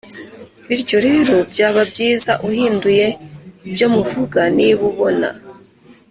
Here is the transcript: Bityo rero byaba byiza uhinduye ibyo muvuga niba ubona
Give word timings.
Bityo 0.67 0.97
rero 1.07 1.35
byaba 1.51 1.81
byiza 1.91 2.31
uhinduye 2.47 3.05
ibyo 3.67 3.87
muvuga 3.93 4.41
niba 4.57 4.81
ubona 4.91 5.29